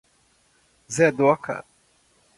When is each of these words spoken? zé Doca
zé 0.95 1.07
Doca 1.17 1.55